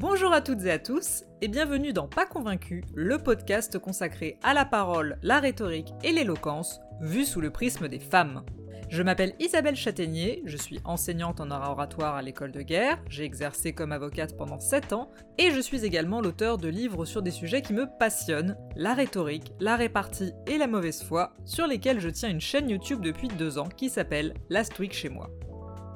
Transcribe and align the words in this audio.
Bonjour 0.00 0.32
à 0.32 0.40
toutes 0.40 0.64
et 0.64 0.70
à 0.70 0.78
tous, 0.78 1.24
et 1.40 1.48
bienvenue 1.48 1.92
dans 1.92 2.06
Pas 2.06 2.24
Convaincu, 2.24 2.84
le 2.94 3.18
podcast 3.18 3.80
consacré 3.80 4.38
à 4.44 4.54
la 4.54 4.64
parole, 4.64 5.18
la 5.24 5.40
rhétorique 5.40 5.92
et 6.04 6.12
l'éloquence, 6.12 6.78
vu 7.00 7.24
sous 7.24 7.40
le 7.40 7.50
prisme 7.50 7.88
des 7.88 7.98
femmes. 7.98 8.44
Je 8.90 9.02
m'appelle 9.02 9.34
Isabelle 9.40 9.74
Châtaignier, 9.74 10.40
je 10.44 10.56
suis 10.56 10.78
enseignante 10.84 11.40
en 11.40 11.50
oratoire 11.50 12.14
à 12.14 12.22
l'école 12.22 12.52
de 12.52 12.62
guerre, 12.62 13.02
j'ai 13.08 13.24
exercé 13.24 13.72
comme 13.72 13.90
avocate 13.90 14.36
pendant 14.36 14.60
7 14.60 14.92
ans, 14.92 15.10
et 15.36 15.50
je 15.50 15.58
suis 15.58 15.84
également 15.84 16.20
l'auteur 16.20 16.58
de 16.58 16.68
livres 16.68 17.04
sur 17.04 17.20
des 17.20 17.32
sujets 17.32 17.62
qui 17.62 17.72
me 17.72 17.88
passionnent, 17.98 18.56
la 18.76 18.94
rhétorique, 18.94 19.52
la 19.58 19.74
répartie 19.74 20.32
et 20.46 20.58
la 20.58 20.68
mauvaise 20.68 21.02
foi, 21.02 21.32
sur 21.44 21.66
lesquels 21.66 21.98
je 21.98 22.08
tiens 22.08 22.30
une 22.30 22.40
chaîne 22.40 22.70
YouTube 22.70 23.00
depuis 23.00 23.26
2 23.26 23.58
ans 23.58 23.68
qui 23.68 23.90
s'appelle 23.90 24.34
Last 24.48 24.78
Week 24.78 24.92
chez 24.92 25.08
moi. 25.08 25.28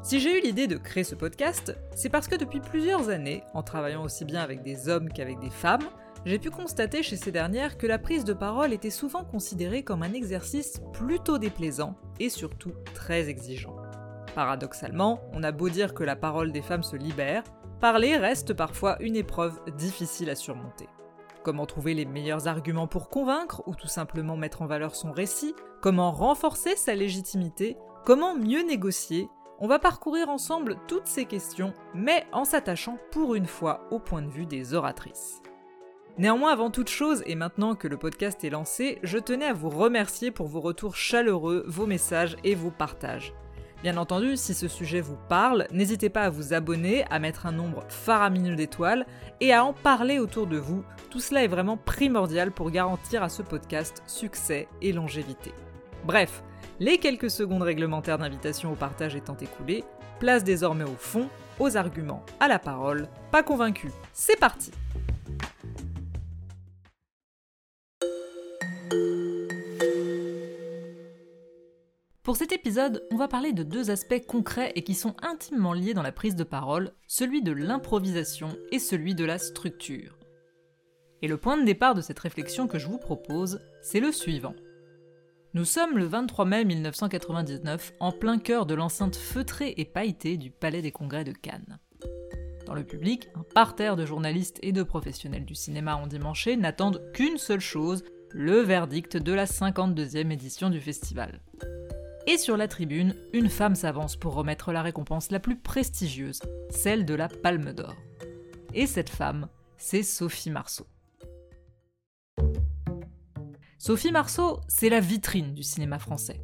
Si 0.03 0.19
j'ai 0.19 0.37
eu 0.37 0.43
l'idée 0.43 0.67
de 0.67 0.77
créer 0.77 1.05
ce 1.05 1.15
podcast, 1.15 1.77
c'est 1.95 2.09
parce 2.09 2.27
que 2.27 2.35
depuis 2.35 2.59
plusieurs 2.59 3.09
années, 3.09 3.45
en 3.55 3.63
travaillant 3.63 4.03
aussi 4.03 4.25
bien 4.25 4.41
avec 4.41 4.63
des 4.63 4.89
hommes 4.89 5.09
qu'avec 5.09 5.39
des 5.39 5.49
femmes, 5.49 5.89
j'ai 6.25 6.41
pu 6.41 6.51
constater 6.51 7.05
chez 7.05 7.17
ces 7.17 7.31
dernières 7.31 7.79
que 7.79 7.87
la 7.87 8.01
prise 8.01 8.25
de 8.25 8.33
parole 8.33 8.73
était 8.73 8.91
souvent 8.91 9.23
considérée 9.23 9.85
comme 9.85 10.03
un 10.03 10.13
exercice 10.13 10.81
plutôt 10.93 11.39
déplaisant 11.39 11.95
et 12.19 12.31
surtout 12.31 12.73
très 12.95 13.29
exigeant. 13.29 13.77
Paradoxalement, 14.35 15.21
on 15.35 15.45
a 15.45 15.53
beau 15.53 15.69
dire 15.69 15.95
que 15.95 16.03
la 16.03 16.17
parole 16.17 16.51
des 16.51 16.63
femmes 16.63 16.83
se 16.83 16.97
libère, 16.97 17.45
parler 17.81 18.17
reste 18.17 18.55
parfois 18.55 19.01
une 19.01 19.15
épreuve 19.15 19.61
difficile 19.77 20.31
à 20.31 20.35
surmonter. 20.35 20.89
Comment 21.45 21.67
trouver 21.67 21.95
les 21.95 22.07
meilleurs 22.07 22.49
arguments 22.49 22.89
pour 22.89 23.09
convaincre 23.09 23.63
ou 23.67 23.77
tout 23.77 23.89
simplement 23.89 24.37
mettre 24.37 24.63
en 24.63 24.67
valeur 24.67 24.97
son 24.97 25.13
récit? 25.13 25.55
Comment 25.81 26.11
renforcer 26.11 26.75
sa 26.75 26.97
légitimité? 26.97 27.77
Comment 28.05 28.37
mieux 28.37 28.67
négocier? 28.67 29.29
On 29.63 29.69
va 29.69 29.79
parcourir 29.79 30.29
ensemble 30.29 30.77
toutes 30.89 31.07
ces 31.07 31.25
questions, 31.25 31.73
mais 31.95 32.27
en 32.33 32.45
s'attachant 32.45 32.99
pour 33.13 33.37
une 33.37 33.47
fois 33.47 33.87
au 33.93 34.01
point 34.01 34.21
de 34.21 34.29
vue 34.29 34.45
des 34.45 34.75
oratrices. 34.75 35.41
Néanmoins, 36.19 36.51
avant 36.51 36.73
toute 36.73 36.91
chose, 36.91 37.23
et 37.27 37.37
maintenant 37.37 37.77
que 37.77 37.87
le 37.87 37.97
podcast 37.97 38.43
est 38.43 38.51
lancé, 38.51 38.99
je 39.05 39.19
tenais 39.19 39.47
à 39.47 39.53
vous 39.53 39.71
remercier 39.71 40.33
pour 40.33 40.49
vos 40.49 40.61
retours 40.61 40.97
chaleureux, 40.97 41.65
vos 41.69 41.87
messages 41.87 42.37
et 42.43 42.57
vos 42.57 42.73
partages. 42.73 43.35
Bien 43.85 43.99
entendu, 43.99 44.37
si 44.37 44.53
ce 44.53 44.67
sujet 44.67 45.01
vous 45.01 45.17
parle, 45.29 45.69
n'hésitez 45.71 46.09
pas 46.09 46.23
à 46.23 46.31
vous 46.31 46.55
abonner, 46.55 47.05
à 47.09 47.21
mettre 47.21 47.47
un 47.47 47.53
nombre 47.53 47.85
faramineux 47.89 48.57
d'étoiles 48.57 49.07
et 49.41 49.53
à 49.53 49.65
en 49.65 49.73
parler 49.73 50.19
autour 50.19 50.49
de 50.49 50.59
vous. 50.59 50.83
Tout 51.09 51.21
cela 51.21 51.45
est 51.45 51.49
vraiment 51.49 51.77
primordial 51.77 52.51
pour 52.51 52.73
garantir 52.73 53.23
à 53.23 53.29
ce 53.29 53.43
podcast 53.43 54.03
succès 54.09 54.67
et 54.81 54.93
longévité. 54.93 55.53
Bref, 56.05 56.43
les 56.83 56.99
quelques 56.99 57.31
secondes 57.31 57.63
réglementaires 57.63 58.19
d'invitation 58.19 58.73
au 58.73 58.75
partage 58.75 59.15
étant 59.15 59.37
écoulées, 59.37 59.85
place 60.19 60.43
désormais 60.43 60.83
au 60.83 60.97
fond, 60.97 61.29
aux 61.61 61.77
arguments, 61.77 62.27
à 62.41 62.49
la 62.49 62.59
parole. 62.59 63.07
Pas 63.31 63.45
convaincu, 63.45 63.93
c'est 64.13 64.37
parti 64.37 64.73
Pour 72.25 72.37
cet 72.37 72.51
épisode, 72.51 73.07
on 73.13 73.17
va 73.17 73.29
parler 73.29 73.53
de 73.53 73.63
deux 73.63 73.93
aspects 73.93 74.27
concrets 74.27 74.73
et 74.75 74.83
qui 74.83 74.95
sont 74.95 75.15
intimement 75.23 75.75
liés 75.75 75.95
dans 75.95 76.03
la 76.03 76.11
prise 76.11 76.35
de 76.35 76.43
parole, 76.43 76.91
celui 77.07 77.43
de 77.43 77.53
l'improvisation 77.53 78.57
et 78.73 78.81
celui 78.81 79.15
de 79.15 79.25
la 79.25 79.39
structure. 79.39 80.19
Et 81.21 81.29
le 81.29 81.37
point 81.37 81.57
de 81.57 81.65
départ 81.65 81.95
de 81.95 82.01
cette 82.01 82.19
réflexion 82.19 82.67
que 82.67 82.81
je 82.81 82.89
vous 82.89 82.99
propose, 82.99 83.61
c'est 83.83 84.01
le 84.01 84.11
suivant. 84.11 84.57
Nous 85.55 85.67
sommes 85.67 85.99
le 85.99 86.07
23 86.07 86.47
mai 86.47 86.65
1999, 86.65 87.93
en 88.01 88.11
plein 88.11 88.39
cœur 88.39 88.65
de 88.65 88.73
l'enceinte 88.73 89.17
feutrée 89.17 89.75
et 89.77 89.85
pailletée 89.85 90.39
du 90.39 90.51
Palais 90.51 90.81
des 90.81 90.93
Congrès 90.93 91.25
de 91.25 91.33
Cannes. 91.33 91.79
Dans 92.65 92.73
le 92.73 92.85
public, 92.85 93.29
un 93.35 93.45
parterre 93.55 93.97
de 93.97 94.07
journalistes 94.07 94.59
et 94.63 94.73
de 94.73 94.83
professionnels 94.83 95.45
du 95.45 95.55
cinéma 95.55 95.97
endimanché 95.97 96.57
n'attendent 96.57 97.03
qu'une 97.13 97.37
seule 97.37 97.61
chose, 97.61 98.03
le 98.31 98.61
verdict 98.61 99.19
de 99.19 99.33
la 99.35 99.45
52e 99.45 100.31
édition 100.31 100.71
du 100.71 100.81
festival. 100.81 101.43
Et 102.27 102.39
sur 102.39 102.57
la 102.57 102.67
tribune, 102.67 103.15
une 103.35 103.51
femme 103.51 103.75
s'avance 103.75 104.17
pour 104.17 104.33
remettre 104.33 104.73
la 104.73 104.81
récompense 104.81 105.31
la 105.31 105.39
plus 105.39 105.57
prestigieuse, 105.57 106.41
celle 106.71 107.05
de 107.05 107.13
la 107.13 107.29
Palme 107.29 107.75
d'Or. 107.75 107.97
Et 108.73 108.87
cette 108.87 109.11
femme, 109.11 109.49
c'est 109.77 110.03
Sophie 110.03 110.51
Marceau. 110.51 110.87
Sophie 113.85 114.13
Marceau, 114.13 114.61
c'est 114.69 114.91
la 114.91 115.01
vitrine 115.01 115.55
du 115.55 115.65
cinéma 115.65 115.99
français. 115.99 116.41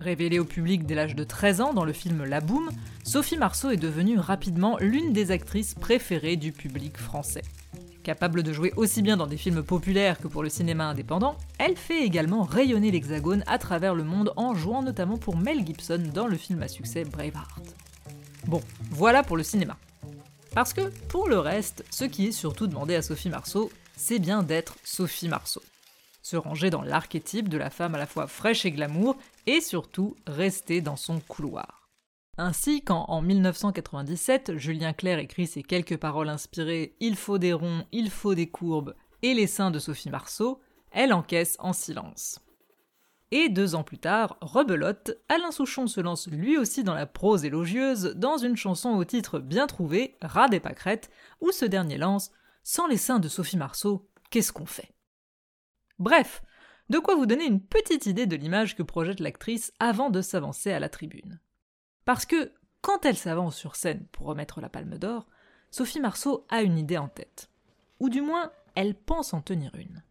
Révélée 0.00 0.38
au 0.38 0.46
public 0.46 0.86
dès 0.86 0.94
l'âge 0.94 1.14
de 1.14 1.22
13 1.22 1.60
ans 1.60 1.74
dans 1.74 1.84
le 1.84 1.92
film 1.92 2.24
La 2.24 2.40
Boum, 2.40 2.70
Sophie 3.04 3.36
Marceau 3.36 3.68
est 3.68 3.76
devenue 3.76 4.18
rapidement 4.18 4.78
l'une 4.80 5.12
des 5.12 5.30
actrices 5.30 5.74
préférées 5.74 6.36
du 6.36 6.50
public 6.50 6.96
français. 6.96 7.42
Capable 8.02 8.42
de 8.42 8.54
jouer 8.54 8.72
aussi 8.76 9.02
bien 9.02 9.18
dans 9.18 9.26
des 9.26 9.36
films 9.36 9.62
populaires 9.62 10.18
que 10.18 10.28
pour 10.28 10.42
le 10.42 10.48
cinéma 10.48 10.86
indépendant, 10.86 11.36
elle 11.58 11.76
fait 11.76 12.04
également 12.04 12.42
rayonner 12.42 12.90
l'hexagone 12.90 13.44
à 13.46 13.58
travers 13.58 13.94
le 13.94 14.04
monde 14.04 14.32
en 14.36 14.54
jouant 14.54 14.82
notamment 14.82 15.18
pour 15.18 15.36
Mel 15.36 15.66
Gibson 15.66 16.02
dans 16.14 16.26
le 16.26 16.38
film 16.38 16.62
à 16.62 16.68
succès 16.68 17.04
Braveheart. 17.04 17.76
Bon, 18.46 18.62
voilà 18.92 19.22
pour 19.22 19.36
le 19.36 19.42
cinéma. 19.42 19.76
Parce 20.54 20.72
que, 20.72 20.88
pour 21.08 21.28
le 21.28 21.38
reste, 21.38 21.84
ce 21.90 22.06
qui 22.06 22.28
est 22.28 22.32
surtout 22.32 22.66
demandé 22.66 22.94
à 22.94 23.02
Sophie 23.02 23.28
Marceau, 23.28 23.70
c'est 23.94 24.18
bien 24.18 24.42
d'être 24.42 24.76
Sophie 24.84 25.28
Marceau 25.28 25.60
se 26.28 26.36
ranger 26.36 26.68
dans 26.68 26.82
l'archétype 26.82 27.48
de 27.48 27.56
la 27.56 27.70
femme 27.70 27.94
à 27.94 27.98
la 27.98 28.06
fois 28.06 28.26
fraîche 28.26 28.66
et 28.66 28.70
glamour, 28.70 29.16
et 29.46 29.62
surtout 29.62 30.14
rester 30.26 30.82
dans 30.82 30.96
son 30.96 31.20
couloir. 31.20 31.88
Ainsi, 32.36 32.82
quand 32.82 33.06
en 33.08 33.22
1997, 33.22 34.58
Julien 34.58 34.92
Clerc 34.92 35.20
écrit 35.20 35.46
ses 35.46 35.62
quelques 35.62 35.96
paroles 35.96 36.28
inspirées 36.28 36.94
Il 37.00 37.16
faut 37.16 37.38
des 37.38 37.54
ronds, 37.54 37.84
il 37.92 38.10
faut 38.10 38.34
des 38.34 38.48
courbes 38.48 38.94
et 39.22 39.32
les 39.32 39.46
seins 39.46 39.70
de 39.70 39.78
Sophie 39.78 40.10
Marceau, 40.10 40.60
elle 40.92 41.14
encaisse 41.14 41.56
en 41.60 41.72
silence. 41.72 42.40
Et 43.30 43.48
deux 43.48 43.74
ans 43.74 43.82
plus 43.82 43.98
tard, 43.98 44.36
rebelote, 44.42 45.18
Alain 45.30 45.50
Souchon 45.50 45.86
se 45.86 46.00
lance 46.00 46.28
lui 46.28 46.58
aussi 46.58 46.84
dans 46.84 46.94
la 46.94 47.06
prose 47.06 47.44
élogieuse 47.46 48.14
dans 48.16 48.36
une 48.36 48.56
chanson 48.56 48.90
au 48.90 49.04
titre 49.04 49.38
bien 49.38 49.66
trouvé, 49.66 50.16
Rat 50.20 50.48
des 50.48 50.60
pâquerettes, 50.60 51.10
où 51.40 51.52
ce 51.52 51.64
dernier 51.64 51.96
lance 51.96 52.30
Sans 52.62 52.86
les 52.86 52.98
seins 52.98 53.18
de 53.18 53.28
Sophie 53.28 53.56
Marceau, 53.56 54.06
qu'est-ce 54.30 54.52
qu'on 54.52 54.66
fait? 54.66 54.92
Bref, 55.98 56.42
de 56.90 56.98
quoi 56.98 57.16
vous 57.16 57.26
donner 57.26 57.44
une 57.44 57.60
petite 57.60 58.06
idée 58.06 58.26
de 58.26 58.36
l'image 58.36 58.76
que 58.76 58.82
projette 58.82 59.20
l'actrice 59.20 59.72
avant 59.78 60.10
de 60.10 60.22
s'avancer 60.22 60.72
à 60.72 60.80
la 60.80 60.88
tribune. 60.88 61.40
Parce 62.04 62.24
que, 62.24 62.52
quand 62.80 63.04
elle 63.04 63.16
s'avance 63.16 63.56
sur 63.56 63.76
scène 63.76 64.06
pour 64.12 64.26
remettre 64.26 64.60
la 64.60 64.68
palme 64.68 64.98
d'or, 64.98 65.28
Sophie 65.70 66.00
Marceau 66.00 66.46
a 66.48 66.62
une 66.62 66.78
idée 66.78 66.96
en 66.98 67.08
tête. 67.08 67.50
Ou 68.00 68.08
du 68.08 68.22
moins, 68.22 68.52
elle 68.74 68.94
pense 68.94 69.34
en 69.34 69.42
tenir 69.42 69.74
une. 69.74 70.02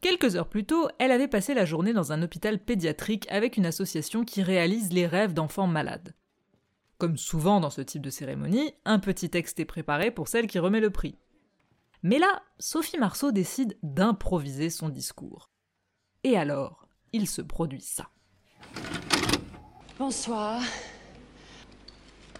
Quelques 0.00 0.36
heures 0.36 0.48
plus 0.48 0.64
tôt, 0.64 0.88
elle 0.98 1.10
avait 1.10 1.28
passé 1.28 1.54
la 1.54 1.64
journée 1.64 1.92
dans 1.92 2.12
un 2.12 2.22
hôpital 2.22 2.58
pédiatrique 2.58 3.26
avec 3.30 3.56
une 3.56 3.66
association 3.66 4.24
qui 4.24 4.42
réalise 4.42 4.92
les 4.92 5.06
rêves 5.06 5.34
d'enfants 5.34 5.66
malades. 5.66 6.14
Comme 6.98 7.16
souvent 7.16 7.58
dans 7.58 7.70
ce 7.70 7.80
type 7.80 8.02
de 8.02 8.10
cérémonie, 8.10 8.74
un 8.84 8.98
petit 8.98 9.30
texte 9.30 9.58
est 9.60 9.64
préparé 9.64 10.10
pour 10.10 10.28
celle 10.28 10.46
qui 10.46 10.58
remet 10.58 10.80
le 10.80 10.90
prix. 10.90 11.16
Mais 12.06 12.18
là, 12.18 12.42
Sophie 12.58 12.98
Marceau 12.98 13.32
décide 13.32 13.78
d'improviser 13.82 14.68
son 14.68 14.90
discours. 14.90 15.48
Et 16.22 16.36
alors, 16.36 16.86
il 17.14 17.26
se 17.26 17.40
produit 17.40 17.80
ça. 17.80 18.10
Bonsoir. 19.98 20.60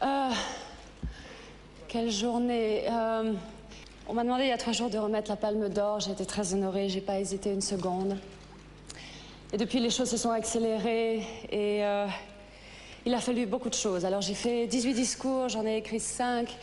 Euh, 0.02 0.30
quelle 1.88 2.10
journée. 2.10 2.84
Euh, 2.91 3.32
on 4.06 4.12
m'a 4.12 4.22
demandé 4.22 4.42
il 4.44 4.48
y 4.48 4.52
a 4.52 4.58
trois 4.58 4.75
jours 4.75 4.91
de 4.91 4.98
remettre 4.98 5.30
la 5.30 5.36
palme 5.36 5.70
d'or. 5.70 5.98
J'ai 6.00 6.10
été 6.10 6.26
très 6.26 6.52
honorée, 6.52 6.91
j'ai 6.91 7.00
pas 7.00 7.19
hésité 7.19 7.50
une 7.50 7.62
seconde. 7.62 8.19
Et 9.54 9.56
depuis, 9.56 9.81
les 9.81 9.88
choses 9.88 10.10
se 10.10 10.19
sont 10.19 10.31
accélérées 10.31 11.20
et 11.50 11.82
euh, 11.86 12.06
il 13.06 13.14
a 13.14 13.20
fallu 13.20 13.46
beaucoup 13.46 13.70
de 13.70 13.75
choses. 13.75 14.04
Alors 14.04 14.20
j'ai 14.20 14.34
fait 14.34 14.66
18 14.66 14.92
discours, 14.92 15.48
j'en 15.48 15.64
ai 15.64 15.78
écrit 15.78 16.00
5. 16.00 16.55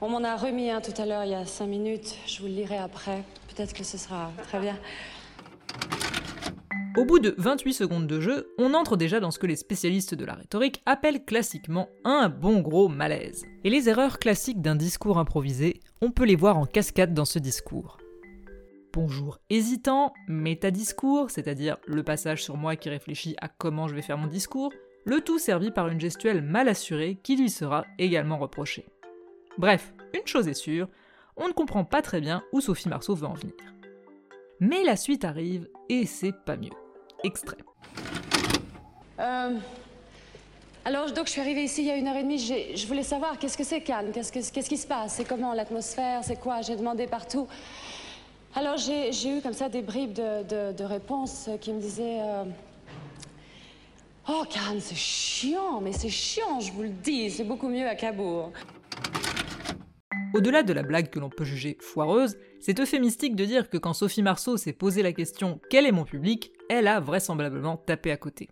On 0.00 0.08
m'en 0.08 0.24
a 0.24 0.36
remis 0.36 0.70
un 0.70 0.80
tout 0.80 1.00
à 1.00 1.06
l'heure, 1.06 1.24
il 1.24 1.30
y 1.30 1.34
a 1.34 1.46
cinq 1.46 1.66
minutes. 1.66 2.16
Je 2.26 2.40
vous 2.40 2.46
le 2.46 2.54
lirai 2.54 2.76
après. 2.76 3.22
Peut-être 3.48 3.72
que 3.72 3.84
ce 3.84 3.96
sera 3.96 4.32
très 4.42 4.60
bien. 4.60 4.76
Au 6.96 7.04
bout 7.04 7.18
de 7.18 7.34
28 7.38 7.72
secondes 7.72 8.06
de 8.06 8.20
jeu, 8.20 8.54
on 8.58 8.74
entre 8.74 8.96
déjà 8.96 9.18
dans 9.18 9.30
ce 9.30 9.38
que 9.38 9.46
les 9.46 9.56
spécialistes 9.56 10.14
de 10.14 10.24
la 10.24 10.34
rhétorique 10.34 10.82
appellent 10.86 11.24
classiquement 11.24 11.88
un 12.04 12.28
bon 12.28 12.60
gros 12.60 12.88
malaise. 12.88 13.44
Et 13.64 13.70
les 13.70 13.88
erreurs 13.88 14.18
classiques 14.18 14.60
d'un 14.60 14.76
discours 14.76 15.18
improvisé, 15.18 15.80
on 16.00 16.10
peut 16.10 16.24
les 16.24 16.36
voir 16.36 16.56
en 16.56 16.66
cascade 16.66 17.12
dans 17.12 17.24
ce 17.24 17.38
discours. 17.38 17.98
Bonjour 18.92 19.38
hésitant, 19.50 20.12
métadiscours, 20.28 21.30
c'est-à-dire 21.30 21.78
le 21.86 22.04
passage 22.04 22.44
sur 22.44 22.56
moi 22.56 22.76
qui 22.76 22.90
réfléchit 22.90 23.34
à 23.40 23.48
comment 23.48 23.88
je 23.88 23.96
vais 23.96 24.02
faire 24.02 24.18
mon 24.18 24.28
discours, 24.28 24.72
le 25.04 25.20
tout 25.20 25.40
servi 25.40 25.72
par 25.72 25.88
une 25.88 26.00
gestuelle 26.00 26.42
mal 26.42 26.68
assurée 26.68 27.18
qui 27.22 27.36
lui 27.36 27.50
sera 27.50 27.86
également 27.98 28.38
reprochée. 28.38 28.86
Bref, 29.58 29.92
une 30.12 30.26
chose 30.26 30.48
est 30.48 30.54
sûre, 30.54 30.88
on 31.36 31.48
ne 31.48 31.52
comprend 31.52 31.84
pas 31.84 32.02
très 32.02 32.20
bien 32.20 32.42
où 32.52 32.60
Sophie 32.60 32.88
Marceau 32.88 33.14
veut 33.14 33.26
en 33.26 33.34
venir. 33.34 33.54
Mais 34.60 34.82
la 34.84 34.96
suite 34.96 35.24
arrive 35.24 35.68
et 35.88 36.06
c'est 36.06 36.32
pas 36.44 36.56
mieux. 36.56 36.70
Extrait. 37.22 37.58
Euh, 39.20 39.56
Alors, 40.84 41.10
donc, 41.12 41.26
je 41.26 41.32
suis 41.32 41.40
arrivée 41.40 41.64
ici 41.64 41.82
il 41.82 41.86
y 41.86 41.90
a 41.90 41.96
une 41.96 42.08
heure 42.08 42.16
et 42.16 42.22
demie. 42.22 42.38
Je 42.38 42.86
voulais 42.86 43.02
savoir 43.02 43.38
qu'est-ce 43.38 43.56
que 43.56 43.64
c'est 43.64 43.80
Cannes, 43.80 44.10
qu'est-ce, 44.12 44.32
qu'est-ce 44.32 44.68
qui 44.68 44.76
se 44.76 44.86
passe, 44.86 45.14
c'est 45.14 45.24
comment 45.24 45.54
l'atmosphère, 45.54 46.22
c'est 46.24 46.38
quoi? 46.38 46.60
J'ai 46.62 46.76
demandé 46.76 47.06
partout. 47.06 47.46
Alors, 48.56 48.76
j'ai, 48.76 49.10
eu 49.28 49.40
comme 49.40 49.52
ça 49.52 49.68
des 49.68 49.82
bribes 49.82 50.12
de, 50.12 50.84
réponses 50.84 51.48
qui 51.60 51.72
me 51.72 51.80
disaient 51.80 52.20
euh, 52.20 52.44
Oh, 54.28 54.44
Cannes, 54.48 54.80
c'est 54.80 54.94
chiant, 54.94 55.80
mais 55.80 55.92
c'est 55.92 56.08
chiant, 56.08 56.60
je 56.60 56.72
vous 56.72 56.82
le 56.82 56.88
dis, 56.90 57.30
c'est 57.30 57.44
beaucoup 57.44 57.68
mieux 57.68 57.88
à 57.88 57.94
Cabourg. 57.94 58.52
Au-delà 60.34 60.64
de 60.64 60.72
la 60.72 60.82
blague 60.82 61.10
que 61.10 61.20
l'on 61.20 61.30
peut 61.30 61.44
juger 61.44 61.78
foireuse, 61.80 62.36
c'est 62.58 62.80
euphémistique 62.80 63.36
de 63.36 63.44
dire 63.44 63.70
que 63.70 63.78
quand 63.78 63.92
Sophie 63.92 64.20
Marceau 64.20 64.56
s'est 64.56 64.72
posé 64.72 65.00
la 65.04 65.12
question 65.12 65.60
Quel 65.70 65.86
est 65.86 65.92
mon 65.92 66.02
public? 66.02 66.50
elle 66.68 66.88
a 66.88 66.98
vraisemblablement 66.98 67.76
tapé 67.76 68.10
à 68.10 68.16
côté. 68.16 68.50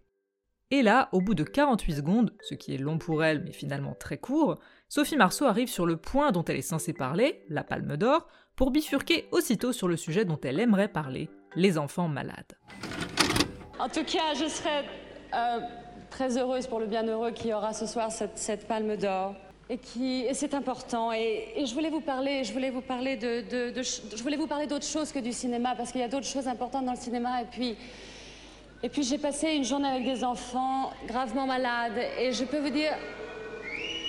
Et 0.70 0.82
là, 0.82 1.08
au 1.10 1.20
bout 1.20 1.34
de 1.34 1.42
48 1.42 1.94
secondes, 1.94 2.32
ce 2.40 2.54
qui 2.54 2.72
est 2.72 2.78
long 2.78 2.98
pour 2.98 3.24
elle 3.24 3.42
mais 3.42 3.50
finalement 3.50 3.96
très 3.98 4.16
court, 4.16 4.60
Sophie 4.88 5.16
Marceau 5.16 5.46
arrive 5.46 5.68
sur 5.68 5.84
le 5.84 5.96
point 5.96 6.30
dont 6.30 6.44
elle 6.44 6.56
est 6.56 6.62
censée 6.62 6.92
parler, 6.92 7.42
la 7.48 7.64
palme 7.64 7.96
d'or, 7.96 8.28
pour 8.54 8.70
bifurquer 8.70 9.26
aussitôt 9.32 9.72
sur 9.72 9.88
le 9.88 9.96
sujet 9.96 10.24
dont 10.24 10.38
elle 10.44 10.60
aimerait 10.60 10.86
parler, 10.86 11.30
les 11.56 11.78
enfants 11.78 12.06
malades. 12.06 12.56
En 13.80 13.88
tout 13.88 14.04
cas, 14.04 14.34
je 14.36 14.46
serais 14.46 14.84
euh, 15.34 15.58
très 16.10 16.38
heureuse 16.38 16.68
pour 16.68 16.78
le 16.78 16.86
bienheureux 16.86 17.32
qui 17.32 17.52
aura 17.52 17.72
ce 17.72 17.86
soir 17.86 18.12
cette 18.12 18.68
palme 18.68 18.96
d'or 18.96 19.34
et 19.72 20.34
c'est 20.34 20.54
important. 20.54 21.12
Et, 21.12 21.64
je 21.64 21.72
voulais 21.72 21.88
vous 21.88 22.00
parler 22.00 22.44
je 22.44 22.52
voulais 22.52 22.70
vous 22.70 22.82
parler 22.82 23.16
de, 23.16 23.42
je 23.74 24.22
voulais 24.22 24.36
vous 24.36 24.46
parler 24.46 24.66
d'autre 24.66 24.84
chose 24.84 25.12
que 25.12 25.18
du 25.18 25.32
cinéma 25.32 25.74
parce 25.74 25.92
qu'il 25.92 26.00
y 26.00 26.04
a 26.04 26.08
d'autres 26.08 26.26
choses 26.26 26.46
importantes 26.46 26.84
dans 26.84 26.92
le 26.92 26.98
cinéma. 26.98 27.42
Et 27.42 27.46
puis 27.46 27.76
et 28.82 28.88
puis 28.88 29.02
j'ai 29.02 29.18
passé 29.18 29.52
une 29.52 29.64
journée 29.64 29.88
avec 29.88 30.04
des 30.04 30.24
enfants 30.24 30.90
gravement 31.06 31.46
malades. 31.46 31.98
Et 32.18 32.32
je 32.32 32.44
peux 32.44 32.58
vous 32.58 32.70
dire 32.70 32.92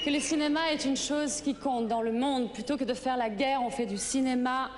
que 0.04 0.10
le 0.10 0.20
cinéma 0.20 0.72
est 0.74 0.84
une 0.84 0.98
chose 0.98 1.40
qui 1.42 1.56
compte 1.56 1.88
dans 1.88 2.02
le 2.02 2.12
monde. 2.12 2.52
Plutôt 2.52 2.76
que 2.76 2.84
de 2.84 2.94
faire 2.94 3.16
la 3.16 3.30
guerre 3.30 3.62
on 3.64 3.70
fait 3.70 3.86
du 3.86 3.98
cinéma. 3.98 4.70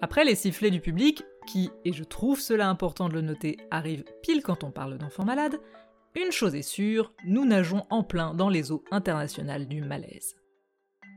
Après 0.00 0.24
les 0.24 0.36
sifflets 0.36 0.70
du 0.70 0.80
public, 0.80 1.22
qui, 1.46 1.70
et 1.84 1.92
je 1.92 2.04
trouve 2.04 2.40
cela 2.40 2.68
important 2.68 3.08
de 3.08 3.14
le 3.14 3.20
noter, 3.20 3.56
arrivent 3.70 4.04
pile 4.22 4.42
quand 4.42 4.64
on 4.64 4.70
parle 4.70 4.96
d'enfants 4.96 5.24
malades, 5.24 5.58
une 6.18 6.32
chose 6.32 6.54
est 6.54 6.62
sûre, 6.62 7.12
nous 7.24 7.44
nageons 7.44 7.86
en 7.90 8.02
plein 8.02 8.34
dans 8.34 8.48
les 8.48 8.72
eaux 8.72 8.84
internationales 8.90 9.68
du 9.68 9.82
malaise. 9.82 10.34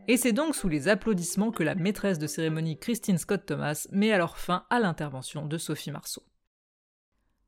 Et 0.08 0.18
c'est 0.18 0.32
donc 0.32 0.56
sous 0.56 0.70
les 0.70 0.88
applaudissements 0.88 1.52
que 1.52 1.64
la 1.64 1.76
maîtresse 1.76 2.20
de 2.20 2.28
cérémonie 2.28 2.78
Christine 2.78 3.18
Scott 3.18 3.46
Thomas 3.46 3.88
met 3.92 4.12
alors 4.12 4.38
fin 4.38 4.66
à 4.70 4.80
l'intervention 4.80 5.46
de 5.46 5.58
Sophie 5.58 5.92
Marceau. 5.92 6.24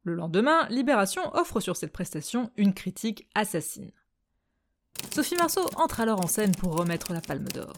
Le 0.04 0.16
lendemain, 0.16 0.68
Libération 0.70 1.34
offre 1.36 1.60
sur 1.60 1.78
cette 1.78 1.94
prestation 1.94 2.52
une 2.58 2.74
critique 2.74 3.28
assassine. 3.36 3.92
Sophie 5.14 5.36
Marceau 5.36 5.70
entre 5.76 6.02
alors 6.02 6.24
en 6.24 6.28
scène 6.28 6.56
pour 6.56 6.76
remettre 6.76 7.14
la 7.14 7.22
palme 7.22 7.48
d'or. 7.48 7.74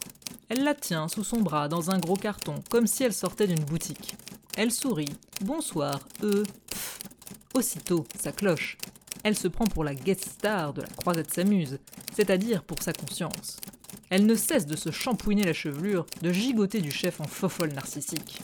Elle 0.48 0.64
la 0.64 0.74
tient 0.74 1.08
sous 1.08 1.24
son 1.24 1.40
bras 1.40 1.68
dans 1.68 1.90
un 1.90 1.98
gros 1.98 2.16
carton, 2.16 2.62
comme 2.70 2.86
si 2.86 3.04
elle 3.04 3.12
sortait 3.12 3.46
d'une 3.46 3.64
boutique. 3.64 4.16
Elle 4.56 4.72
sourit. 4.72 5.16
Bonsoir, 5.40 6.00
eux. 6.22 6.44
Aussitôt, 7.54 8.06
ça 8.18 8.32
cloche 8.32 8.76
elle 9.26 9.36
se 9.36 9.48
prend 9.48 9.64
pour 9.64 9.82
la 9.82 9.96
guest 9.96 10.24
star 10.24 10.72
de 10.72 10.82
la 10.82 10.88
croisette 10.88 11.34
s'amuse, 11.34 11.80
c'est-à-dire 12.12 12.62
pour 12.62 12.80
sa 12.80 12.92
conscience. 12.92 13.60
Elle 14.08 14.24
ne 14.24 14.36
cesse 14.36 14.66
de 14.66 14.76
se 14.76 14.92
shampouiner 14.92 15.42
la 15.42 15.52
chevelure, 15.52 16.06
de 16.22 16.30
gigoter 16.30 16.80
du 16.80 16.92
chef 16.92 17.20
en 17.20 17.26
fofolle 17.26 17.72
narcissique. 17.72 18.40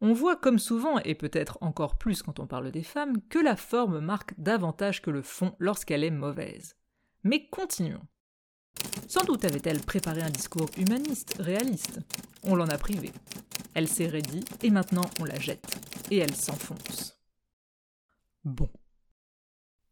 On 0.00 0.14
voit 0.14 0.36
comme 0.36 0.58
souvent, 0.58 1.00
et 1.00 1.14
peut-être 1.14 1.58
encore 1.60 1.98
plus 1.98 2.22
quand 2.22 2.40
on 2.40 2.46
parle 2.46 2.70
des 2.70 2.82
femmes, 2.82 3.20
que 3.28 3.38
la 3.38 3.54
forme 3.54 4.00
marque 4.00 4.32
davantage 4.38 5.02
que 5.02 5.10
le 5.10 5.20
fond 5.20 5.54
lorsqu'elle 5.58 6.02
est 6.02 6.10
mauvaise. 6.10 6.76
Mais 7.22 7.46
continuons. 7.50 8.08
Sans 9.06 9.24
doute 9.24 9.44
avait-elle 9.44 9.82
préparé 9.82 10.22
un 10.22 10.30
discours 10.30 10.70
humaniste, 10.78 11.36
réaliste. 11.38 12.00
On 12.42 12.54
l'en 12.54 12.68
a 12.68 12.78
privé. 12.78 13.12
Elle 13.74 13.86
s'est 13.86 14.08
raidie, 14.08 14.46
et 14.62 14.70
maintenant 14.70 15.10
on 15.20 15.24
la 15.24 15.38
jette. 15.38 15.76
Et 16.10 16.16
elle 16.16 16.34
s'enfonce. 16.34 17.20
Bon. 18.44 18.70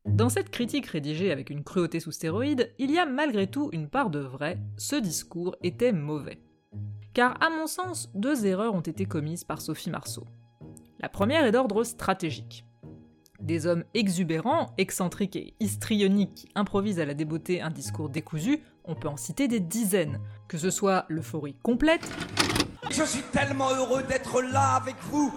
Dans 0.06 0.30
cette 0.30 0.50
critique 0.50 0.86
rédigée 0.86 1.30
avec 1.30 1.50
une 1.50 1.62
cruauté 1.62 2.00
sous 2.00 2.10
stéroïde, 2.10 2.72
il 2.78 2.90
y 2.90 2.98
a 2.98 3.04
malgré 3.04 3.46
tout 3.46 3.68
une 3.72 3.88
part 3.88 4.08
de 4.08 4.20
vrai, 4.20 4.58
ce 4.78 4.96
discours 4.96 5.56
était 5.62 5.92
mauvais. 5.92 6.40
Car 7.12 7.36
à 7.42 7.50
mon 7.50 7.66
sens, 7.66 8.10
deux 8.14 8.46
erreurs 8.46 8.74
ont 8.74 8.80
été 8.80 9.04
commises 9.04 9.44
par 9.44 9.60
Sophie 9.60 9.90
Marceau. 9.90 10.24
La 11.00 11.10
première 11.10 11.44
est 11.44 11.52
d'ordre 11.52 11.84
stratégique. 11.84 12.64
Des 13.40 13.66
hommes 13.66 13.84
exubérants, 13.94 14.74
excentriques 14.78 15.36
et 15.36 15.54
histrioniques 15.60 16.34
qui 16.34 16.48
improvisent 16.54 17.00
à 17.00 17.06
la 17.06 17.14
débeauté 17.14 17.60
un 17.60 17.70
discours 17.70 18.08
décousu, 18.08 18.60
on 18.84 18.94
peut 18.94 19.08
en 19.08 19.16
citer 19.16 19.48
des 19.48 19.60
dizaines, 19.60 20.20
que 20.48 20.56
ce 20.56 20.70
soit 20.70 21.04
l'euphorie 21.08 21.56
complète. 21.62 22.10
Je 22.90 23.02
suis 23.04 23.22
tellement 23.32 23.70
heureux 23.70 24.02
d'être 24.02 24.40
là 24.40 24.76
avec 24.76 24.96
vous 25.10 25.32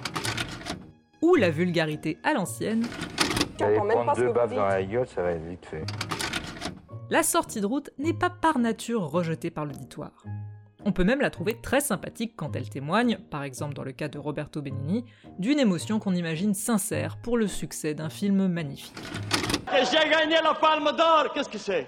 Ou 1.21 1.36
la 1.36 1.50
vulgarité 1.50 2.18
à 2.24 2.33
l'ancienne, 2.33 2.86
la 7.10 7.24
sortie 7.24 7.62
de 7.62 7.65
route 7.65 7.92
n'est 7.98 8.13
pas 8.13 8.30
par 8.30 8.57
nature 8.57 9.04
rejetée 9.04 9.51
par 9.51 9.65
l'auditoire. 9.65 10.24
On 10.86 10.92
peut 10.92 11.04
même 11.04 11.21
la 11.21 11.30
trouver 11.30 11.60
très 11.62 11.80
sympathique 11.80 12.33
quand 12.36 12.56
elle 12.56 12.69
témoigne, 12.69 13.18
par 13.30 13.44
exemple 13.44 13.74
dans 13.74 13.83
le 13.83 13.92
cas 13.92 14.07
de 14.07 14.18
Roberto 14.18 14.62
Benigni, 14.62 15.06
d'une 15.39 15.60
émotion 15.60 16.00
qu'on 16.00 16.15
imagine 16.15 16.54
sincère 16.54 17.18
pour 17.18 17.38
le 17.38 17.48
succès 17.48 17.94
d'un 17.94 18.10
film 18.10 18.48
magnifique. 18.48 18.94
J'ai 19.71 20.10
gagné 20.10 20.36
la 20.44 20.54
palme 20.54 20.92
d'or, 20.98 21.31
qu'est-ce 21.33 21.50
que 21.50 21.57
c'est? 21.57 21.88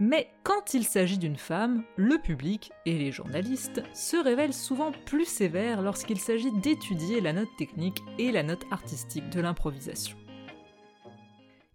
Mais 0.00 0.30
quand 0.44 0.74
il 0.74 0.84
s'agit 0.84 1.18
d'une 1.18 1.36
femme, 1.36 1.84
le 1.96 2.18
public 2.18 2.70
et 2.86 2.98
les 2.98 3.10
journalistes 3.10 3.82
se 3.94 4.16
révèlent 4.16 4.54
souvent 4.54 4.92
plus 5.06 5.24
sévères 5.24 5.82
lorsqu'il 5.82 6.20
s'agit 6.20 6.52
d'étudier 6.52 7.20
la 7.20 7.32
note 7.32 7.54
technique 7.58 8.02
et 8.18 8.30
la 8.30 8.42
note 8.42 8.64
artistique 8.70 9.28
de 9.30 9.40
l'improvisation. 9.40 10.16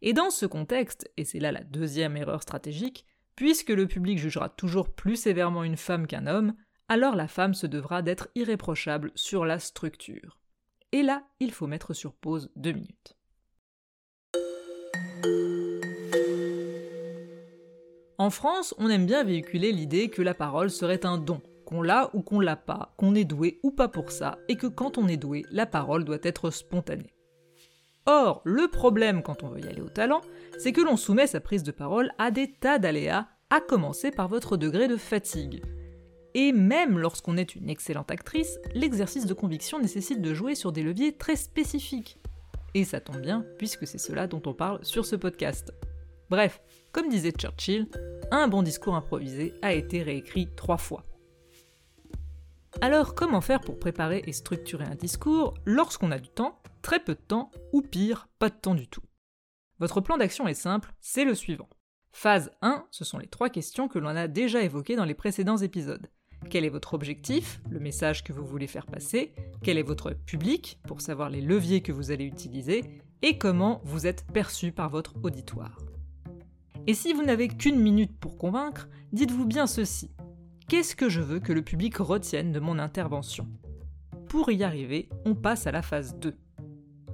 Et 0.02 0.14
dans 0.14 0.30
ce 0.30 0.46
contexte, 0.46 1.10
et 1.18 1.25
c'est 1.25 1.40
là 1.40 1.52
la 1.52 1.64
deuxième 1.64 2.18
erreur 2.18 2.42
stratégique, 2.42 3.06
puisque 3.36 3.70
le 3.70 3.88
public 3.88 4.20
jugera 4.20 4.50
toujours 4.50 4.94
plus 4.94 5.16
sévèrement 5.16 5.64
une 5.64 5.78
femme 5.78 6.08
qu'un 6.08 6.28
homme, 6.28 6.54
alors 6.90 7.16
la 7.16 7.28
femme 7.28 7.54
se 7.54 7.68
devra 7.68 8.02
d'être 8.02 8.28
irréprochable 8.36 9.12
sur 9.16 9.46
la 9.46 9.60
structure. 9.60 10.40
Et 10.92 11.04
là, 11.04 11.24
il 11.40 11.52
faut 11.52 11.68
mettre 11.68 11.94
sur 11.94 12.14
pause 12.14 12.52
deux 12.56 12.74
minutes. 12.74 13.18
En 18.24 18.30
France, 18.30 18.74
on 18.77 18.89
aime 18.89 19.06
bien 19.06 19.25
véhiculer 19.25 19.74
l'idée 19.74 20.08
que 20.08 20.22
la 20.22 20.34
parole 20.34 20.70
serait 20.70 21.06
un 21.06 21.18
don, 21.18 21.42
qu'on 21.65 21.82
l'a 21.82 22.10
ou 22.13 22.22
qu'on 22.22 22.39
l'a 22.39 22.56
pas, 22.56 22.94
qu'on 22.96 23.15
est 23.15 23.25
doué 23.25 23.60
ou 23.63 23.72
pas 23.72 23.89
pour 23.89 24.12
ça, 24.12 24.38
et 24.48 24.56
que 24.56 24.68
quand 24.68 24.98
on 24.98 25.10
est 25.10 25.18
doué, 25.18 25.44
la 25.51 25.65
parole 25.65 26.06
doit 26.06 26.20
être 26.24 26.50
spontanée. 26.50 27.13
Or, 28.06 28.42
le 28.46 28.70
problème 28.70 29.24
quand 29.24 29.44
on 29.44 29.50
veut 29.50 29.60
y 29.60 29.68
aller 29.68 29.82
au 29.82 29.89
talent, 29.89 30.22
c'est 30.58 30.72
que 30.72 30.80
l'on 30.80 30.96
soumet 30.96 31.27
sa 31.27 31.42
prise 31.42 31.63
de 31.63 31.74
parole 31.74 32.13
à 32.18 32.32
des 32.32 32.50
tas 32.50 32.80
d'aléas, 32.80 33.27
à 33.50 33.60
commencer 33.60 34.10
par 34.10 34.30
votre 34.30 34.56
degré 34.56 34.88
de 34.88 34.96
fatigue. 34.96 35.62
Et 36.34 36.53
même 36.53 37.00
lorsqu'on 37.00 37.36
est 37.36 37.56
une 37.56 37.70
excellente 37.70 38.10
actrice, 38.10 38.58
l'exercice 38.74 39.25
de 39.25 39.34
conviction 39.34 39.80
nécessite 39.80 40.22
de 40.22 40.34
jouer 40.34 40.56
sur 40.56 40.72
des 40.72 40.84
leviers 40.84 41.18
très 41.18 41.36
spécifiques. 41.36 42.22
Et 42.74 42.86
ça 42.86 43.01
tombe 43.01 43.20
bien, 43.20 43.46
puisque 43.58 43.86
c'est 43.86 43.98
cela 43.98 44.27
dont 44.27 44.42
on 44.46 44.53
parle 44.53 44.80
sur 44.86 45.06
ce 45.06 45.18
podcast. 45.18 45.74
Bref, 46.34 46.63
comme 46.92 47.10
disait 47.10 47.32
Churchill, 47.32 47.88
un 48.32 48.48
bon 48.48 48.63
discours 48.63 48.96
improvisé 48.96 49.54
a 49.62 49.72
été 49.72 50.02
réécrit 50.02 50.48
trois 50.56 50.80
fois. 50.80 51.06
Alors 52.82 53.13
comment 53.13 53.40
faire 53.40 53.62
pour 53.62 53.78
préparer 53.78 54.24
et 54.25 54.34
structurer 54.34 54.84
un 54.84 54.96
discours 54.96 55.54
lorsqu'on 55.63 56.10
a 56.10 56.18
du 56.18 56.30
temps, 56.30 56.60
très 56.82 57.00
peu 57.00 57.13
de 57.13 57.20
temps, 57.20 57.52
ou 57.72 57.84
pire, 57.84 58.30
pas 58.40 58.50
de 58.50 58.56
temps 58.56 58.74
du 58.74 58.88
tout? 58.88 59.04
Votre 59.78 60.02
plan 60.02 60.18
d'action 60.18 60.48
est 60.48 60.56
simple, 60.56 60.92
c'est 61.00 61.24
le 61.24 61.36
suivant. 61.36 61.70
Phase 62.12 62.50
1, 62.63 62.88
ce 62.90 63.06
sont 63.06 63.20
les 63.20 63.28
trois 63.28 63.50
questions 63.52 63.88
que 63.88 64.00
l'on 64.00 64.08
a 64.08 64.28
déjà 64.28 64.63
évoquées 64.63 64.96
dans 64.96 65.06
les 65.06 65.13
précédents 65.13 65.58
épisodes. 65.58 66.10
Quel 66.50 66.66
est 66.66 66.70
votre 66.70 66.96
objectif, 66.96 67.62
le 67.70 67.80
message 67.80 68.24
que 68.24 68.34
vous 68.34 68.48
voulez 68.48 68.66
faire 68.66 68.88
passer? 68.88 69.36
Quel 69.62 69.78
est 69.78 69.84
votre 69.84 70.13
public, 70.13 70.80
pour 70.88 71.00
savoir 71.00 71.30
les 71.30 71.42
leviers 71.42 71.84
que 71.84 71.92
vous 71.92 72.10
allez 72.10 72.25
utiliser? 72.25 73.04
Et 73.22 73.38
comment 73.38 73.82
vous 73.84 74.08
êtes 74.08 74.25
perçu 74.34 74.72
par 74.72 74.90
votre 74.90 75.13
auditoire? 75.22 75.78
Et 76.86 76.94
si 76.94 77.13
vous 77.13 77.24
n'avez 77.24 77.48
qu'une 77.48 77.80
minute 77.80 78.18
pour 78.20 78.38
convaincre, 78.38 78.90
dites-vous 79.13 79.46
bien 79.46 79.68
ceci. 79.68 80.12
Qu'est-ce 80.68 80.96
que 80.96 81.08
je 81.08 81.22
veux 81.22 81.40
que 81.40 81.54
le 81.54 81.62
public 81.62 81.98
retienne 81.98 82.52
de 82.52 82.60
mon 82.60 82.78
intervention? 82.78 83.48
Pour 84.28 84.52
y 84.52 84.63
arriver, 84.63 85.08
on 85.25 85.36
passe 85.36 85.68
à 85.68 85.72
la 85.72 85.82
phase 85.82 86.18
2. 86.20 86.36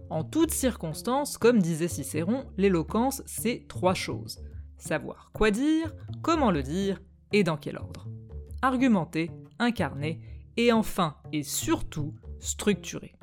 En 0.10 0.24
toutes 0.24 0.52
circonstances, 0.52 1.38
comme 1.38 1.62
disait 1.62 1.88
Cicéron, 1.88 2.46
l'éloquence, 2.58 3.22
c'est 3.28 3.66
trois 3.68 3.94
choses. 3.94 4.40
Savoir 4.78 5.30
quoi 5.34 5.52
dire, 5.52 5.94
comment 6.24 6.52
le 6.52 6.64
dire 6.64 7.00
et 7.32 7.44
dans 7.44 7.58
quel 7.58 7.78
ordre. 7.78 8.08
Argumenter, 8.64 9.30
incarner 9.60 10.20
et 10.58 10.72
enfin 10.72 11.16
et 11.32 11.44
surtout 11.44 12.16
structurer. 12.40 13.14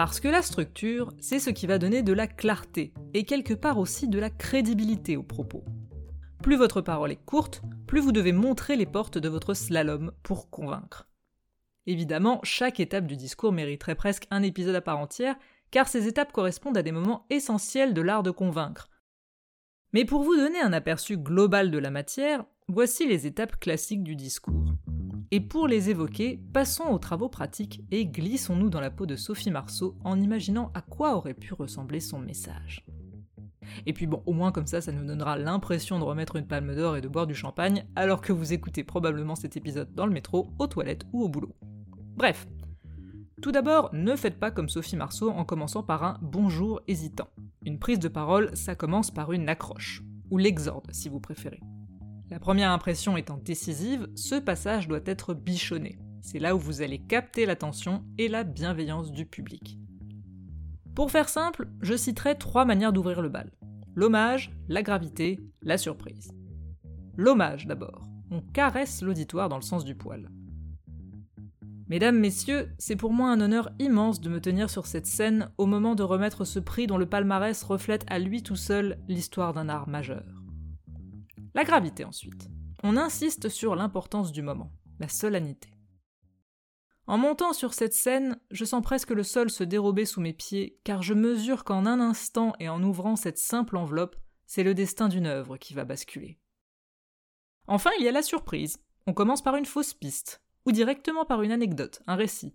Parce 0.00 0.18
que 0.18 0.28
la 0.28 0.40
structure, 0.40 1.12
c'est 1.20 1.38
ce 1.38 1.50
qui 1.50 1.66
va 1.66 1.76
donner 1.76 2.00
de 2.00 2.14
la 2.14 2.26
clarté 2.26 2.94
et 3.12 3.24
quelque 3.24 3.52
part 3.52 3.76
aussi 3.76 4.08
de 4.08 4.18
la 4.18 4.30
crédibilité 4.30 5.18
aux 5.18 5.22
propos. 5.22 5.62
Plus 6.42 6.56
votre 6.56 6.80
parole 6.80 7.12
est 7.12 7.22
courte, 7.26 7.60
plus 7.86 8.00
vous 8.00 8.10
devez 8.10 8.32
montrer 8.32 8.76
les 8.76 8.86
portes 8.86 9.18
de 9.18 9.28
votre 9.28 9.52
slalom 9.52 10.10
pour 10.22 10.48
convaincre. 10.48 11.06
Évidemment, 11.84 12.40
chaque 12.44 12.80
étape 12.80 13.06
du 13.06 13.14
discours 13.14 13.52
mériterait 13.52 13.94
presque 13.94 14.26
un 14.30 14.42
épisode 14.42 14.74
à 14.74 14.80
part 14.80 14.96
entière, 14.96 15.36
car 15.70 15.86
ces 15.86 16.08
étapes 16.08 16.32
correspondent 16.32 16.78
à 16.78 16.82
des 16.82 16.92
moments 16.92 17.26
essentiels 17.28 17.92
de 17.92 18.00
l'art 18.00 18.22
de 18.22 18.30
convaincre. 18.30 18.88
Mais 19.92 20.06
pour 20.06 20.22
vous 20.22 20.34
donner 20.34 20.62
un 20.62 20.72
aperçu 20.72 21.18
global 21.18 21.70
de 21.70 21.76
la 21.76 21.90
matière, 21.90 22.46
voici 22.68 23.06
les 23.06 23.26
étapes 23.26 23.60
classiques 23.60 24.02
du 24.02 24.16
discours. 24.16 24.64
Et 25.32 25.40
pour 25.40 25.68
les 25.68 25.90
évoquer, 25.90 26.40
passons 26.52 26.88
aux 26.90 26.98
travaux 26.98 27.28
pratiques 27.28 27.84
et 27.92 28.04
glissons-nous 28.04 28.68
dans 28.68 28.80
la 28.80 28.90
peau 28.90 29.06
de 29.06 29.14
Sophie 29.14 29.52
Marceau 29.52 29.96
en 30.02 30.20
imaginant 30.20 30.72
à 30.74 30.80
quoi 30.80 31.14
aurait 31.14 31.34
pu 31.34 31.54
ressembler 31.54 32.00
son 32.00 32.18
message. 32.18 32.84
Et 33.86 33.92
puis 33.92 34.08
bon, 34.08 34.24
au 34.26 34.32
moins 34.32 34.50
comme 34.50 34.66
ça, 34.66 34.80
ça 34.80 34.90
nous 34.90 35.04
donnera 35.04 35.38
l'impression 35.38 36.00
de 36.00 36.04
remettre 36.04 36.34
une 36.34 36.48
palme 36.48 36.74
d'or 36.74 36.96
et 36.96 37.00
de 37.00 37.06
boire 37.06 37.28
du 37.28 37.36
champagne, 37.36 37.86
alors 37.94 38.22
que 38.22 38.32
vous 38.32 38.52
écoutez 38.52 38.82
probablement 38.82 39.36
cet 39.36 39.56
épisode 39.56 39.94
dans 39.94 40.06
le 40.06 40.12
métro, 40.12 40.50
aux 40.58 40.66
toilettes 40.66 41.06
ou 41.12 41.22
au 41.22 41.28
boulot. 41.28 41.54
Bref. 42.16 42.48
Tout 43.40 43.52
d'abord, 43.52 43.88
ne 43.92 44.16
faites 44.16 44.40
pas 44.40 44.50
comme 44.50 44.68
Sophie 44.68 44.96
Marceau 44.96 45.30
en 45.30 45.44
commençant 45.44 45.84
par 45.84 46.02
un 46.02 46.18
bonjour 46.22 46.80
hésitant. 46.88 47.30
Une 47.64 47.78
prise 47.78 48.00
de 48.00 48.08
parole, 48.08 48.50
ça 48.54 48.74
commence 48.74 49.12
par 49.12 49.32
une 49.32 49.48
accroche, 49.48 50.02
ou 50.30 50.38
l'exorde 50.38 50.90
si 50.90 51.08
vous 51.08 51.20
préférez. 51.20 51.60
La 52.30 52.38
première 52.38 52.70
impression 52.70 53.16
étant 53.16 53.38
décisive, 53.38 54.08
ce 54.14 54.36
passage 54.36 54.86
doit 54.86 55.00
être 55.04 55.34
bichonné. 55.34 55.98
C'est 56.22 56.38
là 56.38 56.54
où 56.54 56.60
vous 56.60 56.80
allez 56.80 57.00
capter 57.00 57.44
l'attention 57.44 58.04
et 58.18 58.28
la 58.28 58.44
bienveillance 58.44 59.10
du 59.10 59.26
public. 59.26 59.80
Pour 60.94 61.10
faire 61.10 61.28
simple, 61.28 61.66
je 61.80 61.96
citerai 61.96 62.38
trois 62.38 62.64
manières 62.64 62.92
d'ouvrir 62.92 63.20
le 63.20 63.30
bal. 63.30 63.50
L'hommage, 63.96 64.52
la 64.68 64.84
gravité, 64.84 65.40
la 65.62 65.76
surprise. 65.76 66.30
L'hommage 67.16 67.66
d'abord. 67.66 68.06
On 68.30 68.40
caresse 68.40 69.02
l'auditoire 69.02 69.48
dans 69.48 69.56
le 69.56 69.62
sens 69.62 69.84
du 69.84 69.96
poil. 69.96 70.30
Mesdames, 71.88 72.20
messieurs, 72.20 72.68
c'est 72.78 72.94
pour 72.94 73.12
moi 73.12 73.30
un 73.32 73.40
honneur 73.40 73.70
immense 73.80 74.20
de 74.20 74.28
me 74.28 74.40
tenir 74.40 74.70
sur 74.70 74.86
cette 74.86 75.08
scène 75.08 75.50
au 75.58 75.66
moment 75.66 75.96
de 75.96 76.04
remettre 76.04 76.44
ce 76.44 76.60
prix 76.60 76.86
dont 76.86 76.98
le 76.98 77.06
palmarès 77.06 77.60
reflète 77.64 78.04
à 78.06 78.20
lui 78.20 78.44
tout 78.44 78.54
seul 78.54 79.00
l'histoire 79.08 79.52
d'un 79.52 79.68
art 79.68 79.88
majeur. 79.88 80.39
La 81.54 81.64
gravité 81.64 82.04
ensuite. 82.04 82.48
On 82.82 82.96
insiste 82.96 83.48
sur 83.48 83.74
l'importance 83.74 84.32
du 84.32 84.42
moment, 84.42 84.72
la 85.00 85.08
solennité. 85.08 85.68
En 87.06 87.18
montant 87.18 87.52
sur 87.52 87.74
cette 87.74 87.92
scène, 87.92 88.38
je 88.52 88.64
sens 88.64 88.82
presque 88.82 89.10
le 89.10 89.24
sol 89.24 89.50
se 89.50 89.64
dérober 89.64 90.04
sous 90.04 90.20
mes 90.20 90.32
pieds, 90.32 90.78
car 90.84 91.02
je 91.02 91.12
mesure 91.12 91.64
qu'en 91.64 91.86
un 91.86 91.98
instant 91.98 92.52
et 92.60 92.68
en 92.68 92.82
ouvrant 92.84 93.16
cette 93.16 93.38
simple 93.38 93.76
enveloppe, 93.76 94.14
c'est 94.46 94.62
le 94.62 94.74
destin 94.74 95.08
d'une 95.08 95.26
œuvre 95.26 95.56
qui 95.56 95.74
va 95.74 95.84
basculer. 95.84 96.38
Enfin, 97.66 97.90
il 97.98 98.04
y 98.04 98.08
a 98.08 98.12
la 98.12 98.22
surprise. 98.22 98.78
On 99.08 99.12
commence 99.12 99.42
par 99.42 99.56
une 99.56 99.66
fausse 99.66 99.92
piste, 99.92 100.40
ou 100.66 100.72
directement 100.72 101.24
par 101.24 101.42
une 101.42 101.52
anecdote, 101.52 102.00
un 102.06 102.14
récit. 102.14 102.54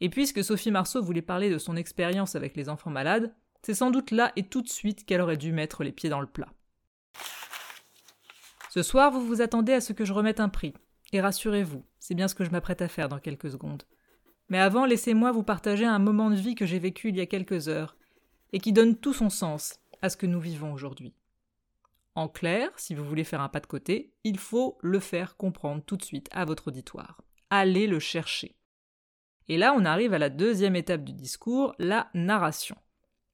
Et 0.00 0.10
puisque 0.10 0.44
Sophie 0.44 0.70
Marceau 0.70 1.02
voulait 1.02 1.22
parler 1.22 1.48
de 1.48 1.58
son 1.58 1.76
expérience 1.76 2.36
avec 2.36 2.56
les 2.56 2.68
enfants 2.68 2.90
malades, 2.90 3.34
c'est 3.62 3.74
sans 3.74 3.90
doute 3.90 4.10
là 4.10 4.32
et 4.36 4.42
tout 4.42 4.62
de 4.62 4.68
suite 4.68 5.04
qu'elle 5.04 5.20
aurait 5.20 5.36
dû 5.36 5.52
mettre 5.52 5.84
les 5.84 5.92
pieds 5.92 6.10
dans 6.10 6.20
le 6.20 6.26
plat. 6.26 6.52
Ce 8.70 8.84
soir, 8.84 9.10
vous 9.10 9.26
vous 9.26 9.42
attendez 9.42 9.72
à 9.72 9.80
ce 9.80 9.92
que 9.92 10.04
je 10.04 10.12
remette 10.12 10.38
un 10.38 10.48
prix. 10.48 10.74
Et 11.12 11.20
rassurez-vous, 11.20 11.84
c'est 11.98 12.14
bien 12.14 12.28
ce 12.28 12.36
que 12.36 12.44
je 12.44 12.50
m'apprête 12.50 12.82
à 12.82 12.86
faire 12.86 13.08
dans 13.08 13.18
quelques 13.18 13.50
secondes. 13.50 13.82
Mais 14.48 14.60
avant, 14.60 14.84
laissez-moi 14.84 15.32
vous 15.32 15.42
partager 15.42 15.84
un 15.84 15.98
moment 15.98 16.30
de 16.30 16.36
vie 16.36 16.54
que 16.54 16.66
j'ai 16.66 16.78
vécu 16.78 17.08
il 17.08 17.16
y 17.16 17.20
a 17.20 17.26
quelques 17.26 17.66
heures, 17.66 17.96
et 18.52 18.60
qui 18.60 18.72
donne 18.72 18.96
tout 18.96 19.12
son 19.12 19.28
sens 19.28 19.80
à 20.02 20.08
ce 20.08 20.16
que 20.16 20.26
nous 20.26 20.38
vivons 20.38 20.72
aujourd'hui. 20.72 21.14
En 22.14 22.28
clair, 22.28 22.70
si 22.76 22.94
vous 22.94 23.04
voulez 23.04 23.24
faire 23.24 23.40
un 23.40 23.48
pas 23.48 23.58
de 23.58 23.66
côté, 23.66 24.12
il 24.22 24.38
faut 24.38 24.78
le 24.82 25.00
faire 25.00 25.36
comprendre 25.36 25.82
tout 25.84 25.96
de 25.96 26.04
suite 26.04 26.28
à 26.30 26.44
votre 26.44 26.68
auditoire. 26.68 27.22
Allez 27.50 27.88
le 27.88 27.98
chercher. 27.98 28.54
Et 29.48 29.58
là, 29.58 29.74
on 29.76 29.84
arrive 29.84 30.14
à 30.14 30.18
la 30.20 30.30
deuxième 30.30 30.76
étape 30.76 31.02
du 31.02 31.12
discours, 31.12 31.74
la 31.80 32.08
narration. 32.14 32.76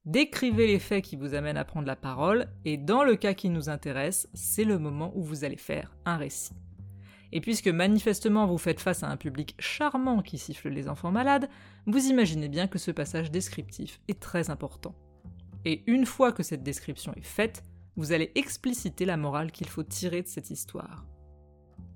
Décrivez 0.07 0.69
les 0.69 0.79
faits 0.79 1.05
qui 1.05 1.17
vous 1.17 1.35
amènent 1.35 1.57
à 1.57 1.65
prendre 1.65 1.89
la 1.89 1.97
parole, 1.97 2.47
et 2.65 2.77
dans 2.77 3.03
le 3.03 3.17
cas 3.17 3.35
qui 3.35 3.51
nous 3.51 3.69
intéresse, 3.69 4.29
c'est 4.35 4.63
le 4.63 4.79
moment 4.79 5.11
où 5.17 5.23
vous 5.25 5.43
allez 5.43 5.57
faire 5.57 5.97
un 6.05 6.17
récit. 6.17 6.55
Et 7.33 7.41
puisque 7.41 7.67
manifestement 7.67 8.47
vous 8.47 8.57
faites 8.57 8.79
face 8.79 9.03
à 9.03 9.11
un 9.11 9.17
public 9.17 9.57
charmant 9.59 10.23
qui 10.23 10.39
siffle 10.39 10.69
les 10.69 10.89
enfants 10.89 11.11
malades, 11.11 11.49
vous 11.87 12.07
imaginez 12.07 12.49
bien 12.49 12.69
que 12.69 12.79
ce 12.79 12.93
passage 12.93 13.33
descriptif 13.33 14.01
est 14.07 14.21
très 14.21 14.49
important. 14.49 14.95
Et 15.65 15.83
une 15.89 16.07
fois 16.07 16.31
que 16.31 16.45
cette 16.45 16.63
description 16.63 17.13
est 17.17 17.27
faite, 17.27 17.65
vous 17.97 18.13
allez 18.13 18.31
expliciter 18.37 19.07
la 19.07 19.17
morale 19.17 19.51
qu'il 19.51 19.69
faut 19.69 19.83
tirer 19.83 20.23
de 20.23 20.29
cette 20.29 20.51
histoire. 20.51 21.05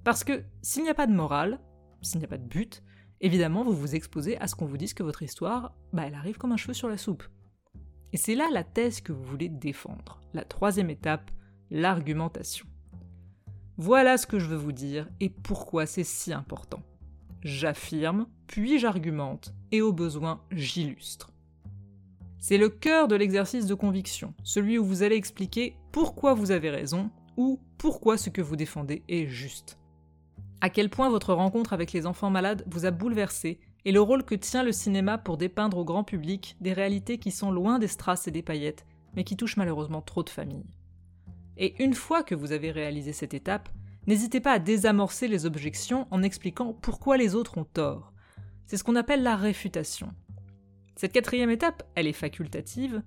Parce 0.02 0.25
que 0.25 0.43
s'il 0.62 0.83
n'y 0.83 0.90
a 0.90 0.95
pas 0.95 1.07
de 1.07 1.14
morale, 1.14 1.61
s'il 2.02 2.19
n'y 2.19 2.25
a 2.25 2.29
pas 2.29 2.38
de 2.38 2.49
but, 2.49 2.83
évidemment 3.21 3.62
vous 3.62 3.76
vous 3.76 3.95
exposez 3.95 4.37
à 4.38 4.49
ce 4.49 4.57
qu'on 4.57 4.67
vous 4.67 4.79
dise 4.79 4.95
que 4.95 5.05
votre 5.05 5.23
histoire, 5.23 5.76
bah 5.93 6.02
elle 6.09 6.14
arrive 6.14 6.38
comme 6.38 6.50
un 6.50 6.57
cheveu 6.57 6.75
sur 6.75 6.88
la 6.88 6.99
soupe. 6.99 7.23
Et 8.12 8.17
c'est 8.17 8.35
là 8.35 8.49
la 8.52 8.64
thèse 8.64 9.00
que 9.00 9.12
vous 9.12 9.25
voulez 9.25 9.49
défendre. 9.49 10.21
La 10.35 10.45
troisième 10.45 10.90
étape, 10.90 11.31
l'argumentation. 11.71 12.67
Voilà 13.76 14.19
ce 14.19 14.26
que 14.26 14.38
je 14.38 14.47
veux 14.47 14.57
vous 14.57 14.73
dire 14.73 15.09
et 15.21 15.31
pourquoi 15.31 15.87
c'est 15.87 16.05
si 16.05 16.33
important. 16.33 16.83
J'affirme, 17.43 18.26
puis 18.47 18.79
j'argumente, 18.79 19.55
et 19.73 19.81
au 19.81 19.93
besoin 19.93 20.43
j'illustre. 20.50 21.33
C'est 22.38 22.59
le 22.59 22.69
cœur 22.69 23.09
de 23.09 23.17
l'exercice 23.17 23.67
de 23.67 23.75
conviction, 23.75 24.35
celui 24.43 24.79
où 24.79 24.85
vous 24.85 25.02
allez 25.02 25.17
expliquer 25.17 25.76
pourquoi 25.93 26.35
vous 26.35 26.50
avez 26.50 26.71
raison 26.71 27.11
ou 27.37 27.61
pourquoi 27.79 28.19
ce 28.19 28.31
que 28.31 28.43
vous 28.43 28.57
défendez 28.57 29.02
est 29.09 29.26
juste. 29.26 29.79
À 30.61 30.69
quel 30.69 30.90
point 30.90 31.09
votre 31.09 31.33
rencontre 31.33 31.73
avec 31.73 31.93
les 31.93 32.07
enfants 32.07 32.31
malades 32.31 32.64
vous 32.67 32.85
a 32.85 32.90
bouleversé 32.90 33.61
et 33.85 33.93
le 33.93 34.01
rôle 34.01 34.25
que 34.25 34.35
tient 34.35 34.63
le 34.63 34.73
cinéma 34.73 35.19
pour 35.19 35.37
dépeindre 35.37 35.79
au 35.79 35.85
grand 35.85 36.05
public 36.05 36.57
des 36.61 36.73
réalités 36.73 37.19
qui 37.19 37.31
sont 37.31 37.51
loin 37.51 37.79
des 37.79 37.89
strass 37.89 38.29
et 38.29 38.31
des 38.31 38.43
paillettes, 38.43 38.87
mais 39.15 39.25
qui 39.25 39.37
touchent 39.37 39.57
malheureusement 39.57 40.03
trop 40.03 40.23
de 40.23 40.31
familles. 40.31 40.71
Et 41.57 41.83
une 41.83 41.95
fois 41.95 42.23
que 42.23 42.35
vous 42.35 42.53
avez 42.53 42.71
réalisé 42.71 43.13
cette 43.13 43.35
étape, 43.35 43.69
n'hésitez 44.07 44.41
pas 44.41 44.53
à 44.53 44.59
désamorcer 44.59 45.29
les 45.29 45.47
objections 45.47 46.07
en 46.11 46.23
expliquant 46.23 46.73
pourquoi 46.73 47.17
les 47.17 47.35
autres 47.35 47.59
ont 47.59 47.65
tort. 47.65 48.13
C'est 48.67 48.77
ce 48.77 48.85
qu'on 48.85 48.97
appelle 48.97 49.23
la 49.23 49.37
réfutation. 49.37 50.13
Cette 50.97 51.13
quatrième 51.13 51.51
étape, 51.51 51.83
elle 51.95 52.07
est 52.07 52.13
facultative, 52.13 53.03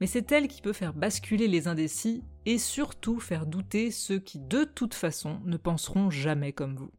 mais 0.00 0.06
c'est 0.06 0.30
elle 0.32 0.48
qui 0.48 0.62
peut 0.62 0.72
faire 0.72 0.94
basculer 0.94 1.48
les 1.48 1.66
indécis 1.66 2.22
et 2.46 2.58
surtout 2.58 3.20
faire 3.20 3.46
douter 3.46 3.90
ceux 3.90 4.18
qui 4.18 4.38
de 4.38 4.64
toute 4.64 4.94
façon 4.94 5.40
ne 5.44 5.56
penseront 5.56 6.10
jamais 6.10 6.52
comme 6.52 6.76
vous. 6.76 6.92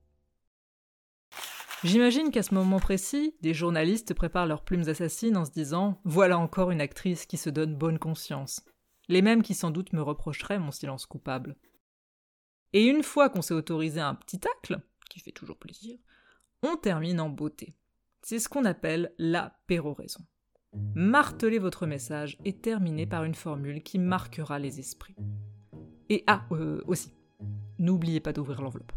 J'imagine 1.84 2.30
qu'à 2.30 2.44
ce 2.44 2.54
moment 2.54 2.80
précis, 2.80 3.36
des 3.42 3.54
journalistes 3.54 4.14
préparent 4.14 4.46
leurs 4.46 4.66
plumes 4.66 4.90
assassines 4.90 5.38
en 5.38 5.46
se 5.46 5.52
disant 5.52 6.02
Voilà 6.04 6.38
encore 6.38 6.72
une 6.72 6.82
actrice 6.82 7.26
qui 7.26 7.38
se 7.38 7.50
donne 7.50 7.76
bonne 7.76 8.00
conscience. 8.00 8.66
Les 9.08 9.22
mêmes 9.22 9.44
qui 9.44 9.54
sans 9.54 9.72
doute 9.72 9.94
me 9.94 10.02
reprocheraient 10.02 10.60
mon 10.60 10.72
silence 10.72 11.06
coupable. 11.06 11.56
Et 12.74 12.86
une 12.86 13.02
fois 13.02 13.30
qu'on 13.30 13.42
s'est 13.42 13.54
autorisé 13.54 14.02
un 14.02 14.14
petit 14.14 14.40
tacle, 14.40 14.82
qui 15.10 15.22
fait 15.22 15.32
toujours 15.32 15.58
plaisir, 15.58 15.98
on 16.64 16.76
termine 16.76 17.22
en 17.22 17.30
beauté. 17.30 17.76
C'est 18.22 18.40
ce 18.40 18.50
qu'on 18.50 18.66
appelle 18.66 19.14
la 19.18 19.58
péroraison. 19.66 20.20
Martelez 20.94 21.60
votre 21.60 21.88
message 21.88 22.38
et 22.44 22.58
terminez 22.58 23.08
par 23.08 23.24
une 23.24 23.34
formule 23.34 23.82
qui 23.82 24.00
marquera 24.00 24.60
les 24.60 24.80
esprits. 24.80 25.16
Et 26.10 26.26
ah, 26.28 26.46
euh, 26.52 26.84
aussi, 26.88 27.14
n'oubliez 27.80 28.20
pas 28.20 28.34
d'ouvrir 28.34 28.62
l'enveloppe. 28.62 28.92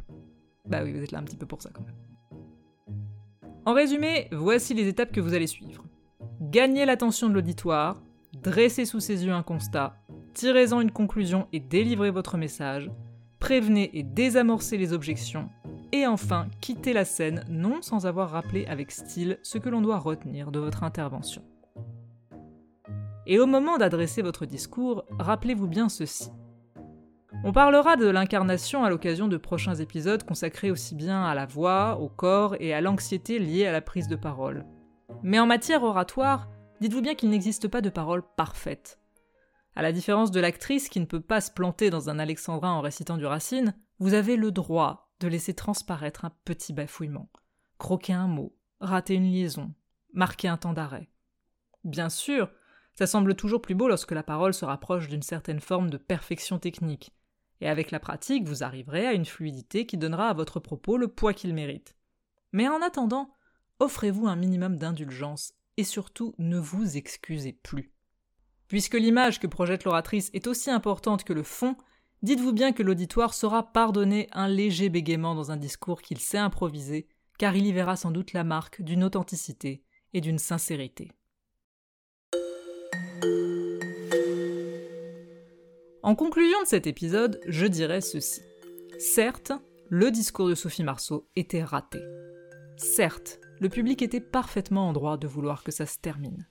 Bah 0.67 0.83
oui, 0.83 0.93
vous 0.93 1.03
êtes 1.03 1.13
là 1.13 1.21
un 1.21 1.25
petit 1.25 1.37
peu 1.37 1.47
pour 1.47 1.63
ça 1.63 1.71
quand 1.73 1.83
même. 1.83 2.12
En 3.65 3.75
résumé, 3.75 4.27
voici 4.33 4.75
les 4.75 4.89
étapes 4.89 5.13
que 5.13 5.21
vous 5.21 5.35
allez 5.35 5.47
suivre. 5.47 5.85
Gagnez 6.41 6.85
l'attention 6.85 7.29
de 7.29 7.35
l'auditoire, 7.35 8.03
dressez 8.43 8.85
sous 8.85 8.99
ses 8.99 9.25
yeux 9.25 9.33
un 9.33 9.45
constat, 9.45 9.95
tirez-en 10.35 10.81
une 10.81 10.91
conclusion 10.91 11.47
et 11.53 11.61
délivrez 11.61 12.11
votre 12.11 12.37
message, 12.37 12.91
prévenez 13.39 13.97
et 13.97 14.03
désamorcez 14.03 14.79
les 14.79 14.93
objections, 14.93 15.49
et 15.93 16.09
enfin 16.09 16.49
quittez 16.61 16.93
la 16.93 17.05
scène 17.05 17.45
non 17.49 17.83
sans 17.83 18.05
avoir 18.05 18.31
rappelé 18.31 18.67
avec 18.67 18.91
style 18.91 19.39
ce 19.45 19.59
que 19.59 19.69
l'on 19.69 19.81
doit 19.81 19.99
retenir 19.99 20.51
de 20.51 20.59
votre 20.59 20.83
intervention. 20.83 21.45
Et 23.29 23.39
au 23.39 23.47
moment 23.47 23.79
d'adresser 23.79 24.23
votre 24.23 24.45
discours, 24.45 25.05
rappelez-vous 25.21 25.69
bien 25.69 25.89
ceci. 25.89 26.31
On 27.45 27.53
parlera 27.53 27.97
de 27.97 28.07
l'incarnation 28.07 28.85
à 28.85 28.91
l'occasion 28.91 29.27
de 29.27 29.37
prochains 29.37 29.75
épisodes 29.75 30.23
consacrés 30.23 30.71
aussi 30.71 30.95
bien 30.95 31.25
à 31.25 31.35
la 31.35 31.47
voix, 31.47 31.99
au 31.99 32.09
corps 32.09 32.55
et 32.61 32.73
à 32.73 32.81
l'anxiété 32.81 33.39
liée 33.39 33.67
à 33.67 33.73
la 33.73 33.81
prise 33.81 34.07
de 34.07 34.17
parole. 34.17 34.65
Mais 35.23 35.39
en 35.39 35.47
matière 35.47 35.83
oratoire, 35.83 36.49
dites-vous 36.81 37.03
bien 37.03 37.15
qu'il 37.15 37.31
n'existe 37.31 37.69
pas 37.69 37.81
de 37.81 37.91
parole 37.91 38.23
parfaite. 38.37 39.01
À 39.75 39.83
la 39.83 39.93
différence 39.93 40.31
de 40.31 40.41
l'actrice 40.41 40.89
qui 40.89 41.01
ne 41.01 41.07
peut 41.07 41.21
pas 41.21 41.41
se 41.41 41.51
planter 41.51 41.91
dans 41.91 42.11
un 42.11 42.19
alexandrin 42.19 42.73
en 42.73 42.81
récitant 42.81 43.17
du 43.17 43.27
Racine, 43.27 43.75
vous 43.99 44.15
avez 44.15 44.37
le 44.37 44.53
droit 44.53 45.11
de 45.21 45.29
laisser 45.29 45.55
transparaître 45.55 46.25
un 46.25 46.33
petit 46.45 46.73
bafouillement, 46.73 47.31
croquer 47.79 48.13
un 48.13 48.29
mot, 48.29 48.55
rater 48.81 49.15
une 49.15 49.33
liaison, 49.33 49.73
marquer 50.13 50.49
un 50.49 50.59
temps 50.59 50.75
d'arrêt. 50.75 51.09
bien 51.85 52.09
sûr, 52.09 52.51
ça 52.95 53.07
semble 53.07 53.35
toujours 53.35 53.63
plus 53.63 53.75
beau 53.75 53.89
lorsque 53.89 54.13
la 54.13 54.23
parole 54.23 54.53
se 54.53 54.67
rapproche 54.67 55.09
d'une 55.09 55.23
certaine 55.23 55.61
forme 55.61 55.89
de 55.89 55.97
perfection 55.97 56.59
technique. 56.59 57.13
Et 57.63 57.69
avec 57.69 57.93
la 57.93 58.01
pratique, 58.01 58.49
vous 58.49 58.65
arriverez 58.65 59.07
à 59.07 59.13
une 59.13 59.25
fluidité 59.25 59.87
qui 59.87 59.97
donnera 59.97 60.29
à 60.29 60.35
votre 60.35 60.59
propos 60.59 60.97
le 60.97 61.07
poids 61.07 61.33
qu'il 61.33 61.55
mérite. 61.55 61.95
Mais 62.51 62.67
en 62.67 62.83
attendant, 62.83 63.31
offrez-vous 63.79 64.27
un 64.27 64.35
minimum 64.35 64.79
d'indulgence 64.79 65.55
et 65.77 65.85
surtout 65.85 66.35
ne 66.39 66.59
vous 66.59 66.97
excusez 66.97 67.53
plus. 67.53 67.93
Puisque 68.67 68.95
l'image 68.95 69.39
que 69.39 69.47
projette 69.47 69.85
l'oratrice 69.85 70.29
est 70.35 70.49
aussi 70.49 70.71
importante 70.71 71.23
que 71.23 71.33
le 71.33 71.45
fond, 71.45 71.77
dites-vous 72.23 72.53
bien 72.53 72.73
que 72.73 72.83
l'auditoire 72.83 73.33
saura 73.33 73.73
pardonner 73.73 74.27
un 74.33 74.49
léger 74.49 74.89
bégaiement 74.89 75.37
dans 75.37 75.53
un 75.53 75.57
discours 75.57 76.03
qu'il 76.03 76.19
sait 76.19 76.39
improviser, 76.39 77.07
car 77.39 77.55
il 77.55 77.65
y 77.65 77.73
verra 77.73 77.95
sans 77.95 78.11
doute 78.11 78.33
la 78.33 78.43
marque 78.43 78.83
d'une 78.83 79.05
authenticité 79.05 79.85
et 80.15 80.21
d'une 80.21 80.41
sincérité. 80.41 81.13
En 86.03 86.17
conclusion 86.17 86.61
de 86.63 86.67
cet 86.67 86.89
épisode, 86.89 87.41
je 87.47 87.65
dirais 87.65 88.01
ceci. 88.01 88.41
Certes, 88.99 89.53
le 89.89 90.11
discours 90.11 90.49
de 90.49 90.57
Sophie 90.57 90.83
Marceau 90.83 91.29
était 91.37 91.63
raté. 91.63 92.01
Certes, 92.77 93.39
le 93.61 93.69
public 93.69 94.03
était 94.03 94.21
parfaitement 94.21 94.89
en 94.89 94.93
droit 94.93 95.17
de 95.17 95.29
vouloir 95.29 95.63
que 95.63 95.71
ça 95.71 95.87
se 95.87 95.99
termine. 95.99 96.49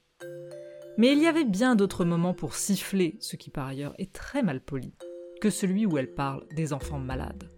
Mais 0.97 1.11
il 1.11 1.19
y 1.19 1.27
avait 1.27 1.43
bien 1.43 1.75
d'autres 1.75 2.05
moments 2.05 2.33
pour 2.33 2.55
siffler, 2.55 3.17
ce 3.19 3.35
qui 3.35 3.49
par 3.49 3.67
ailleurs 3.67 3.93
est 3.97 4.13
très 4.13 4.41
mal 4.41 4.61
poli, 4.61 4.95
que 5.41 5.49
celui 5.49 5.85
où 5.85 5.97
elle 5.97 6.13
parle 6.13 6.47
des 6.55 6.71
enfants 6.71 6.99
malades. 6.99 7.49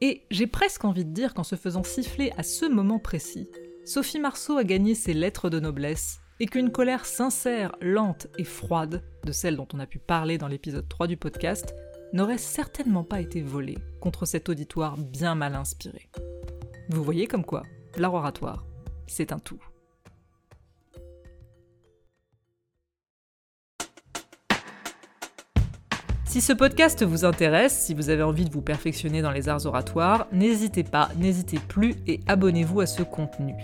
Et 0.00 0.22
j'ai 0.30 0.46
presque 0.46 0.86
envie 0.86 1.04
de 1.04 1.12
dire 1.12 1.34
qu'en 1.34 1.44
se 1.44 1.56
faisant 1.56 1.82
siffler 1.82 2.32
à 2.38 2.42
ce 2.42 2.64
moment 2.64 2.98
précis, 2.98 3.50
Sophie 3.84 4.18
Marceau 4.18 4.56
a 4.56 4.64
gagné 4.64 4.94
ses 4.94 5.12
lettres 5.12 5.50
de 5.50 5.60
noblesse 5.60 6.20
et 6.40 6.46
qu'une 6.46 6.70
colère 6.70 7.06
sincère, 7.06 7.76
lente 7.80 8.26
et 8.38 8.44
froide, 8.44 9.02
de 9.24 9.32
celle 9.32 9.56
dont 9.56 9.68
on 9.72 9.80
a 9.80 9.86
pu 9.86 9.98
parler 9.98 10.38
dans 10.38 10.48
l'épisode 10.48 10.88
3 10.88 11.06
du 11.06 11.16
podcast, 11.16 11.74
n'aurait 12.12 12.38
certainement 12.38 13.04
pas 13.04 13.20
été 13.20 13.42
volée 13.42 13.78
contre 14.00 14.26
cet 14.26 14.48
auditoire 14.48 14.96
bien 14.96 15.34
mal 15.34 15.54
inspiré. 15.54 16.08
Vous 16.88 17.02
voyez 17.02 17.26
comme 17.26 17.44
quoi, 17.44 17.62
l'art 17.96 18.14
oratoire, 18.14 18.64
c'est 19.06 19.32
un 19.32 19.38
tout. 19.38 19.62
Si 26.34 26.40
ce 26.40 26.52
podcast 26.52 27.04
vous 27.04 27.24
intéresse, 27.24 27.78
si 27.78 27.94
vous 27.94 28.10
avez 28.10 28.24
envie 28.24 28.44
de 28.44 28.50
vous 28.50 28.60
perfectionner 28.60 29.22
dans 29.22 29.30
les 29.30 29.48
arts 29.48 29.66
oratoires, 29.66 30.26
n'hésitez 30.32 30.82
pas, 30.82 31.08
n'hésitez 31.16 31.60
plus 31.60 31.94
et 32.08 32.18
abonnez-vous 32.26 32.80
à 32.80 32.86
ce 32.86 33.04
contenu. 33.04 33.54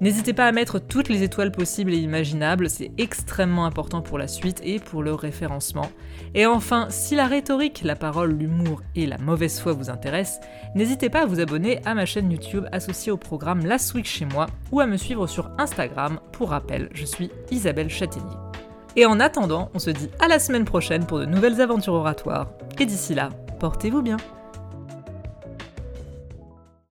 N'hésitez 0.00 0.32
pas 0.32 0.46
à 0.46 0.52
mettre 0.52 0.80
toutes 0.80 1.08
les 1.08 1.22
étoiles 1.22 1.52
possibles 1.52 1.92
et 1.92 1.98
imaginables, 1.98 2.68
c'est 2.68 2.90
extrêmement 2.98 3.64
important 3.64 4.02
pour 4.02 4.18
la 4.18 4.26
suite 4.26 4.60
et 4.64 4.80
pour 4.80 5.02
le 5.02 5.14
référencement. 5.14 5.88
Et 6.34 6.46
enfin, 6.46 6.88
si 6.90 7.14
la 7.14 7.26
rhétorique, 7.26 7.82
la 7.84 7.94
parole, 7.94 8.32
l'humour 8.32 8.82
et 8.96 9.06
la 9.06 9.18
mauvaise 9.18 9.60
foi 9.60 9.72
vous 9.72 9.90
intéressent, 9.90 10.40
n'hésitez 10.74 11.10
pas 11.10 11.22
à 11.22 11.26
vous 11.26 11.40
abonner 11.40 11.80
à 11.84 11.94
ma 11.94 12.06
chaîne 12.06 12.30
YouTube 12.30 12.66
associée 12.72 13.12
au 13.12 13.16
programme 13.16 13.64
Last 13.64 13.94
Week 13.94 14.06
chez 14.06 14.24
moi 14.24 14.46
ou 14.72 14.80
à 14.80 14.86
me 14.86 14.96
suivre 14.96 15.28
sur 15.28 15.50
Instagram. 15.58 16.18
Pour 16.32 16.50
rappel, 16.50 16.88
je 16.92 17.04
suis 17.04 17.30
Isabelle 17.52 17.90
Châtaignier. 17.90 18.36
Et 18.96 19.06
en 19.06 19.20
attendant, 19.20 19.70
on 19.74 19.78
se 19.78 19.90
dit 19.90 20.10
à 20.20 20.28
la 20.28 20.38
semaine 20.38 20.64
prochaine 20.64 21.06
pour 21.06 21.18
de 21.18 21.24
nouvelles 21.24 21.60
aventures 21.60 21.94
oratoires. 21.94 22.50
Et 22.78 22.86
d'ici 22.86 23.14
là, 23.14 23.28
portez-vous 23.60 24.02
bien. 24.02 24.16